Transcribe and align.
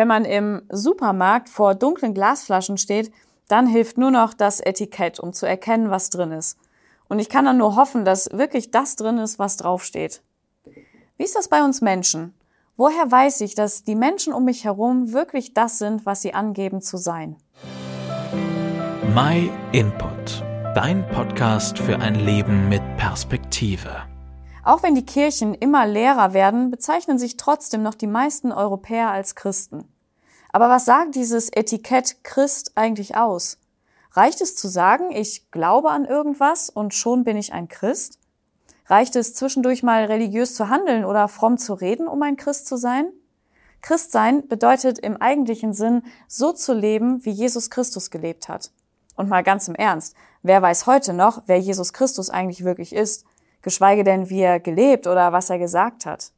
Wenn 0.00 0.08
man 0.08 0.24
im 0.24 0.62
Supermarkt 0.70 1.50
vor 1.50 1.74
dunklen 1.74 2.14
Glasflaschen 2.14 2.78
steht, 2.78 3.12
dann 3.48 3.66
hilft 3.66 3.98
nur 3.98 4.10
noch 4.10 4.32
das 4.32 4.60
Etikett, 4.60 5.20
um 5.20 5.34
zu 5.34 5.44
erkennen, 5.44 5.90
was 5.90 6.08
drin 6.08 6.32
ist. 6.32 6.56
Und 7.10 7.18
ich 7.18 7.28
kann 7.28 7.44
dann 7.44 7.58
nur 7.58 7.76
hoffen, 7.76 8.06
dass 8.06 8.30
wirklich 8.32 8.70
das 8.70 8.96
drin 8.96 9.18
ist, 9.18 9.38
was 9.38 9.58
draufsteht. 9.58 10.22
Wie 11.18 11.24
ist 11.24 11.36
das 11.36 11.48
bei 11.48 11.62
uns 11.62 11.82
Menschen? 11.82 12.32
Woher 12.78 13.12
weiß 13.12 13.42
ich, 13.42 13.54
dass 13.54 13.84
die 13.84 13.94
Menschen 13.94 14.32
um 14.32 14.46
mich 14.46 14.64
herum 14.64 15.12
wirklich 15.12 15.52
das 15.52 15.76
sind, 15.76 16.06
was 16.06 16.22
sie 16.22 16.32
angeben 16.32 16.80
zu 16.80 16.96
sein? 16.96 17.36
My 19.14 19.50
Input, 19.72 20.42
dein 20.74 21.06
Podcast 21.08 21.78
für 21.78 21.98
ein 21.98 22.14
Leben 22.14 22.70
mit 22.70 22.80
Perspektive. 22.96 24.09
Auch 24.62 24.82
wenn 24.82 24.94
die 24.94 25.06
Kirchen 25.06 25.54
immer 25.54 25.86
leerer 25.86 26.34
werden, 26.34 26.70
bezeichnen 26.70 27.18
sich 27.18 27.36
trotzdem 27.36 27.82
noch 27.82 27.94
die 27.94 28.06
meisten 28.06 28.52
Europäer 28.52 29.10
als 29.10 29.34
Christen. 29.34 29.88
Aber 30.52 30.68
was 30.68 30.84
sagt 30.84 31.14
dieses 31.14 31.48
Etikett 31.50 32.24
Christ 32.24 32.72
eigentlich 32.74 33.16
aus? 33.16 33.58
Reicht 34.12 34.40
es 34.40 34.56
zu 34.56 34.68
sagen, 34.68 35.12
ich 35.12 35.50
glaube 35.50 35.90
an 35.90 36.04
irgendwas 36.04 36.68
und 36.68 36.94
schon 36.94 37.24
bin 37.24 37.36
ich 37.36 37.52
ein 37.52 37.68
Christ? 37.68 38.18
Reicht 38.86 39.14
es 39.14 39.34
zwischendurch 39.34 39.82
mal 39.84 40.04
religiös 40.04 40.54
zu 40.54 40.68
handeln 40.68 41.04
oder 41.04 41.28
fromm 41.28 41.58
zu 41.58 41.74
reden, 41.74 42.08
um 42.08 42.20
ein 42.22 42.36
Christ 42.36 42.66
zu 42.66 42.76
sein? 42.76 43.12
Christsein 43.82 44.46
bedeutet 44.48 44.98
im 44.98 45.16
eigentlichen 45.16 45.72
Sinn, 45.72 46.02
so 46.26 46.52
zu 46.52 46.74
leben, 46.74 47.24
wie 47.24 47.30
Jesus 47.30 47.70
Christus 47.70 48.10
gelebt 48.10 48.48
hat. 48.48 48.72
Und 49.14 49.28
mal 49.28 49.42
ganz 49.42 49.68
im 49.68 49.74
Ernst, 49.74 50.16
wer 50.42 50.60
weiß 50.60 50.86
heute 50.86 51.12
noch, 51.12 51.42
wer 51.46 51.58
Jesus 51.58 51.92
Christus 51.92 52.30
eigentlich 52.30 52.64
wirklich 52.64 52.92
ist, 52.94 53.24
geschweige 53.62 54.04
denn, 54.04 54.30
wie 54.30 54.40
er 54.40 54.60
gelebt 54.60 55.06
oder 55.06 55.32
was 55.32 55.50
er 55.50 55.58
gesagt 55.58 56.06
hat. 56.06 56.32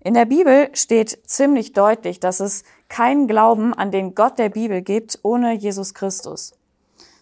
In 0.00 0.14
der 0.14 0.24
Bibel 0.24 0.68
steht 0.72 1.18
ziemlich 1.26 1.72
deutlich, 1.72 2.20
dass 2.20 2.40
es 2.40 2.62
keinen 2.88 3.26
Glauben 3.26 3.74
an 3.74 3.90
den 3.90 4.14
Gott 4.14 4.38
der 4.38 4.50
Bibel 4.50 4.82
gibt 4.82 5.18
ohne 5.22 5.54
Jesus 5.54 5.94
Christus. 5.94 6.52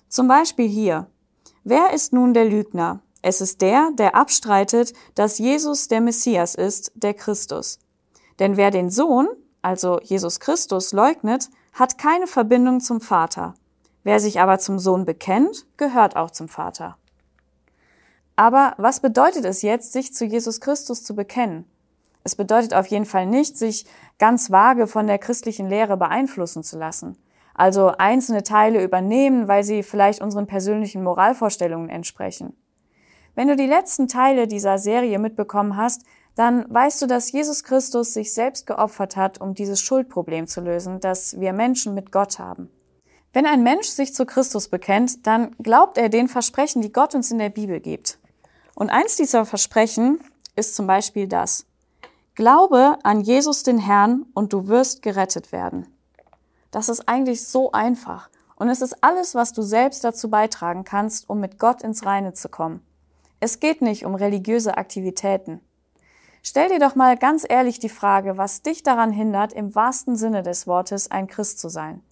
Zum 0.08 0.28
Beispiel 0.28 0.68
hier. 0.68 1.06
Wer 1.62 1.94
ist 1.94 2.12
nun 2.12 2.34
der 2.34 2.44
Lügner? 2.44 3.00
Es 3.22 3.40
ist 3.40 3.62
der, 3.62 3.90
der 3.94 4.14
abstreitet, 4.14 4.92
dass 5.14 5.38
Jesus 5.38 5.88
der 5.88 6.02
Messias 6.02 6.54
ist, 6.54 6.92
der 6.94 7.14
Christus. 7.14 7.78
Denn 8.38 8.58
wer 8.58 8.70
den 8.70 8.90
Sohn, 8.90 9.28
also 9.62 9.98
Jesus 10.02 10.40
Christus, 10.40 10.92
leugnet, 10.92 11.48
hat 11.72 11.96
keine 11.96 12.26
Verbindung 12.26 12.80
zum 12.80 13.00
Vater. 13.00 13.54
Wer 14.02 14.20
sich 14.20 14.40
aber 14.40 14.58
zum 14.58 14.78
Sohn 14.78 15.06
bekennt, 15.06 15.64
gehört 15.78 16.16
auch 16.16 16.30
zum 16.30 16.48
Vater. 16.48 16.98
Aber 18.36 18.74
was 18.78 19.00
bedeutet 19.00 19.44
es 19.44 19.62
jetzt, 19.62 19.92
sich 19.92 20.12
zu 20.12 20.24
Jesus 20.24 20.60
Christus 20.60 21.04
zu 21.04 21.14
bekennen? 21.14 21.64
Es 22.24 22.34
bedeutet 22.34 22.74
auf 22.74 22.86
jeden 22.86 23.04
Fall 23.04 23.26
nicht, 23.26 23.56
sich 23.56 23.86
ganz 24.18 24.50
vage 24.50 24.86
von 24.86 25.06
der 25.06 25.18
christlichen 25.18 25.68
Lehre 25.68 25.96
beeinflussen 25.96 26.62
zu 26.62 26.78
lassen. 26.78 27.16
Also 27.54 27.88
einzelne 27.98 28.42
Teile 28.42 28.82
übernehmen, 28.82 29.46
weil 29.46 29.62
sie 29.62 29.82
vielleicht 29.82 30.20
unseren 30.20 30.46
persönlichen 30.46 31.04
Moralvorstellungen 31.04 31.88
entsprechen. 31.88 32.56
Wenn 33.36 33.48
du 33.48 33.56
die 33.56 33.66
letzten 33.66 34.08
Teile 34.08 34.48
dieser 34.48 34.78
Serie 34.78 35.18
mitbekommen 35.18 35.76
hast, 35.76 36.04
dann 36.34 36.64
weißt 36.68 37.02
du, 37.02 37.06
dass 37.06 37.30
Jesus 37.30 37.62
Christus 37.62 38.12
sich 38.12 38.34
selbst 38.34 38.66
geopfert 38.66 39.16
hat, 39.16 39.40
um 39.40 39.54
dieses 39.54 39.80
Schuldproblem 39.80 40.48
zu 40.48 40.60
lösen, 40.60 40.98
das 40.98 41.38
wir 41.38 41.52
Menschen 41.52 41.94
mit 41.94 42.10
Gott 42.10 42.40
haben. 42.40 42.70
Wenn 43.32 43.46
ein 43.46 43.62
Mensch 43.62 43.86
sich 43.86 44.14
zu 44.14 44.26
Christus 44.26 44.68
bekennt, 44.68 45.26
dann 45.26 45.54
glaubt 45.62 45.98
er 45.98 46.08
den 46.08 46.28
Versprechen, 46.28 46.82
die 46.82 46.92
Gott 46.92 47.14
uns 47.14 47.30
in 47.30 47.38
der 47.38 47.50
Bibel 47.50 47.80
gibt. 47.80 48.18
Und 48.74 48.90
eins 48.90 49.16
dieser 49.16 49.44
Versprechen 49.44 50.20
ist 50.56 50.74
zum 50.74 50.86
Beispiel 50.86 51.28
das. 51.28 51.66
Glaube 52.34 52.98
an 53.02 53.20
Jesus 53.20 53.62
den 53.62 53.78
Herrn 53.78 54.26
und 54.34 54.52
du 54.52 54.66
wirst 54.66 55.02
gerettet 55.02 55.52
werden. 55.52 55.86
Das 56.70 56.88
ist 56.88 57.08
eigentlich 57.08 57.46
so 57.46 57.70
einfach. 57.70 58.28
Und 58.56 58.68
es 58.68 58.80
ist 58.80 59.02
alles, 59.04 59.34
was 59.34 59.52
du 59.52 59.62
selbst 59.62 60.02
dazu 60.02 60.28
beitragen 60.28 60.84
kannst, 60.84 61.28
um 61.30 61.38
mit 61.38 61.58
Gott 61.58 61.82
ins 61.82 62.04
Reine 62.04 62.32
zu 62.32 62.48
kommen. 62.48 62.84
Es 63.38 63.60
geht 63.60 63.82
nicht 63.82 64.04
um 64.04 64.14
religiöse 64.14 64.76
Aktivitäten. 64.76 65.60
Stell 66.42 66.68
dir 66.68 66.78
doch 66.78 66.94
mal 66.94 67.16
ganz 67.16 67.46
ehrlich 67.48 67.78
die 67.78 67.88
Frage, 67.88 68.36
was 68.36 68.62
dich 68.62 68.82
daran 68.82 69.12
hindert, 69.12 69.52
im 69.52 69.74
wahrsten 69.74 70.16
Sinne 70.16 70.42
des 70.42 70.66
Wortes 70.66 71.10
ein 71.10 71.26
Christ 71.26 71.58
zu 71.58 71.68
sein. 71.68 72.02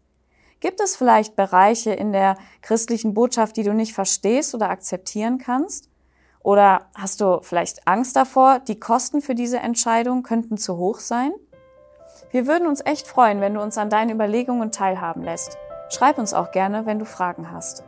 Gibt 0.61 0.81
es 0.81 0.94
vielleicht 0.94 1.34
Bereiche 1.34 1.93
in 1.93 2.12
der 2.12 2.39
christlichen 2.61 3.15
Botschaft, 3.15 3.56
die 3.56 3.65
du 3.65 3.75
nicht 3.75 3.94
verstehst 3.94 4.55
oder 4.55 4.71
akzeptieren 4.71 5.39
kannst? 5.39 5.89
Oder 6.43 6.87
hast 6.95 7.21
du 7.21 7.41
vielleicht 7.43 7.87
Angst 7.87 8.17
davor, 8.17 8.61
die 8.61 8.81
Kosten 8.81 9.23
für 9.23 9.35
diese 9.35 9.59
Entscheidung 9.59 10.23
könnten 10.23 10.57
zu 10.57 10.77
hoch 10.77 10.99
sein? 10.99 11.33
Wir 12.31 12.47
würden 12.47 12.67
uns 12.67 12.85
echt 12.85 13.07
freuen, 13.07 13.41
wenn 13.41 13.55
du 13.55 13.61
uns 13.61 13.79
an 13.79 13.91
deinen 13.91 14.11
Überlegungen 14.11 14.73
teilhaben 14.73 15.23
lässt. 15.23 15.59
Schreib 15.91 16.19
uns 16.19 16.33
auch 16.35 16.51
gerne, 16.51 16.87
wenn 16.87 16.99
du 16.99 17.05
Fragen 17.05 17.53
hast. 17.53 17.85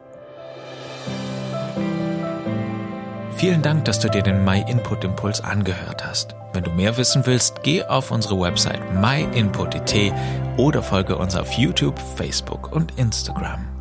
Vielen 3.36 3.62
Dank, 3.62 3.84
dass 3.86 3.98
du 3.98 4.08
dir 4.08 4.22
den 4.22 4.44
My 4.44 4.64
Input 4.68 5.02
Impuls 5.02 5.42
angehört 5.42 6.06
hast. 6.06 6.36
Wenn 6.52 6.64
du 6.64 6.70
mehr 6.70 6.96
wissen 6.96 7.26
willst, 7.26 7.62
geh 7.62 7.82
auf 7.82 8.10
unsere 8.10 8.40
Website 8.40 8.80
myinput.it 8.94 10.12
oder 10.56 10.82
folge 10.82 11.16
uns 11.16 11.34
auf 11.34 11.50
YouTube, 11.52 11.98
Facebook 11.98 12.70
und 12.72 12.96
Instagram. 12.96 13.73